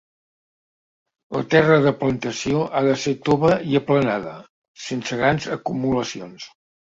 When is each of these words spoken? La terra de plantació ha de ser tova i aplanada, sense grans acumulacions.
La 1.35 1.41
terra 1.55 1.75
de 1.83 1.91
plantació 1.99 2.63
ha 2.79 2.81
de 2.87 2.95
ser 3.03 3.13
tova 3.29 3.53
i 3.73 3.77
aplanada, 3.81 4.33
sense 4.87 5.21
grans 5.23 5.47
acumulacions. 5.59 6.49